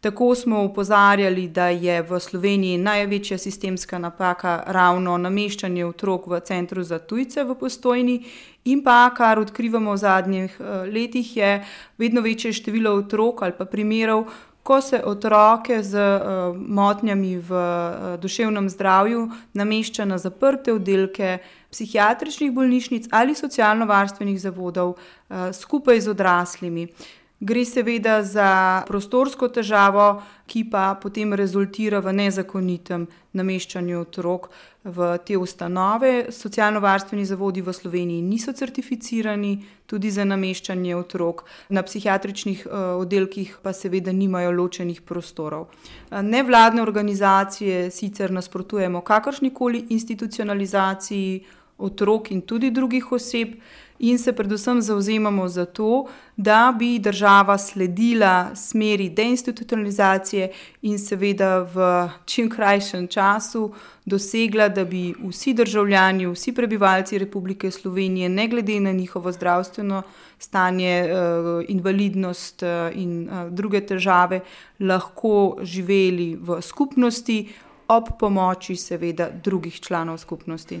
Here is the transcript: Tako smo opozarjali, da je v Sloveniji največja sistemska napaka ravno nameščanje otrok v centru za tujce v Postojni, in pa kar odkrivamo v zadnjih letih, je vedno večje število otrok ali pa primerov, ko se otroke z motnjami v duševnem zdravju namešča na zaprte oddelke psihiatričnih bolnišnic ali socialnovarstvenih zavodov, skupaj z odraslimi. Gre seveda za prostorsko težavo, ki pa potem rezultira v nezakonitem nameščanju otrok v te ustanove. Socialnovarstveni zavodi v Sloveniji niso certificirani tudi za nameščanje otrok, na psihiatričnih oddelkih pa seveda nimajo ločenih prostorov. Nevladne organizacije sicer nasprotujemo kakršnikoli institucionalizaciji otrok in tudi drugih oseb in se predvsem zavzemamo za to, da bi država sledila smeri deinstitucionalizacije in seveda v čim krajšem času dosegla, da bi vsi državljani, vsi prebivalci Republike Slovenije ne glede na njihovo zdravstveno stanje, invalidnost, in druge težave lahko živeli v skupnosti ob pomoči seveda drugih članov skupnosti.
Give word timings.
Tako 0.00 0.34
smo 0.34 0.62
opozarjali, 0.62 1.48
da 1.48 1.68
je 1.68 2.02
v 2.02 2.20
Sloveniji 2.20 2.78
največja 2.78 3.38
sistemska 3.38 3.98
napaka 3.98 4.62
ravno 4.66 5.16
nameščanje 5.18 5.86
otrok 5.86 6.26
v 6.30 6.38
centru 6.40 6.84
za 6.86 6.98
tujce 6.98 7.42
v 7.44 7.56
Postojni, 7.58 8.20
in 8.64 8.84
pa 8.84 9.10
kar 9.10 9.40
odkrivamo 9.42 9.92
v 9.92 9.98
zadnjih 9.98 10.60
letih, 10.94 11.36
je 11.36 11.64
vedno 11.98 12.20
večje 12.20 12.52
število 12.52 12.94
otrok 12.94 13.42
ali 13.42 13.58
pa 13.58 13.64
primerov, 13.64 14.28
ko 14.62 14.80
se 14.80 15.02
otroke 15.04 15.82
z 15.82 15.98
motnjami 16.54 17.36
v 17.38 17.60
duševnem 18.22 18.68
zdravju 18.68 19.30
namešča 19.52 20.04
na 20.04 20.18
zaprte 20.18 20.72
oddelke 20.72 21.38
psihiatričnih 21.72 22.52
bolnišnic 22.52 23.08
ali 23.10 23.34
socialnovarstvenih 23.34 24.40
zavodov, 24.40 24.94
skupaj 25.52 26.00
z 26.00 26.12
odraslimi. 26.14 26.86
Gre 27.40 27.62
seveda 27.64 28.22
za 28.26 28.82
prostorsko 28.88 29.46
težavo, 29.54 30.22
ki 30.50 30.64
pa 30.72 30.96
potem 30.98 31.36
rezultira 31.38 32.00
v 32.02 32.10
nezakonitem 32.18 33.04
nameščanju 33.38 34.00
otrok 34.00 34.48
v 34.82 35.10
te 35.22 35.36
ustanove. 35.38 36.32
Socialnovarstveni 36.34 37.26
zavodi 37.28 37.62
v 37.62 37.74
Sloveniji 37.76 38.24
niso 38.26 38.50
certificirani 38.52 39.52
tudi 39.86 40.10
za 40.10 40.24
nameščanje 40.26 40.96
otrok, 40.98 41.44
na 41.70 41.84
psihiatričnih 41.86 42.66
oddelkih 42.72 43.60
pa 43.62 43.70
seveda 43.70 44.10
nimajo 44.12 44.50
ločenih 44.58 44.98
prostorov. 45.06 45.68
Nevladne 46.10 46.82
organizacije 46.82 47.92
sicer 47.94 48.34
nasprotujemo 48.34 49.04
kakršnikoli 49.06 49.84
institucionalizaciji 49.94 51.44
otrok 51.78 52.30
in 52.30 52.40
tudi 52.40 52.70
drugih 52.70 53.12
oseb 53.12 53.48
in 53.98 54.18
se 54.18 54.32
predvsem 54.32 54.80
zavzemamo 54.82 55.48
za 55.48 55.64
to, 55.64 56.06
da 56.36 56.74
bi 56.78 56.98
država 56.98 57.58
sledila 57.58 58.54
smeri 58.54 59.08
deinstitucionalizacije 59.08 60.52
in 60.82 60.98
seveda 60.98 61.58
v 61.58 62.08
čim 62.24 62.50
krajšem 62.50 63.06
času 63.06 63.72
dosegla, 64.04 64.68
da 64.68 64.84
bi 64.84 65.14
vsi 65.28 65.54
državljani, 65.54 66.26
vsi 66.26 66.54
prebivalci 66.54 67.18
Republike 67.18 67.70
Slovenije 67.70 68.28
ne 68.28 68.48
glede 68.48 68.80
na 68.80 68.92
njihovo 68.92 69.32
zdravstveno 69.32 70.02
stanje, 70.38 71.08
invalidnost, 71.68 72.62
in 72.94 73.28
druge 73.50 73.80
težave 73.86 74.40
lahko 74.80 75.56
živeli 75.62 76.36
v 76.40 76.62
skupnosti 76.62 77.48
ob 77.88 78.04
pomoči 78.18 78.76
seveda 78.76 79.30
drugih 79.44 79.80
članov 79.80 80.18
skupnosti. 80.18 80.76